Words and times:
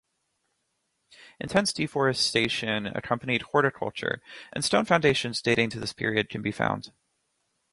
Intense 1.39 1.71
deforestation 1.73 2.87
accompanied 2.87 3.43
horticulture, 3.43 4.19
and 4.51 4.65
stone 4.65 4.83
foundations 4.85 5.43
dating 5.43 5.69
to 5.69 5.79
this 5.79 5.93
period 5.93 6.27
can 6.27 6.41
be 6.41 6.51
found. 6.51 6.91